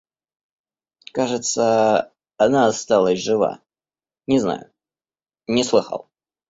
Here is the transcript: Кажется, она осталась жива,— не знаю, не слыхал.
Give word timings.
Кажется, 1.13 2.11
она 2.37 2.65
осталась 2.65 3.19
жива,— 3.21 3.61
не 4.25 4.39
знаю, 4.39 4.73
не 5.45 5.63
слыхал. 5.63 6.09